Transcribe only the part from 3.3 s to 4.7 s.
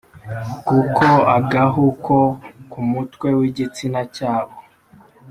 w’igitsina cyabo